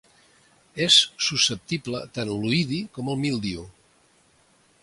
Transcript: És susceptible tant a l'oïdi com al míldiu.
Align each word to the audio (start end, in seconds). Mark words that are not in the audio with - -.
És 0.85 0.95
susceptible 1.25 2.01
tant 2.17 2.33
a 2.33 2.39
l'oïdi 2.47 2.83
com 2.97 3.15
al 3.15 3.23
míldiu. 3.27 3.71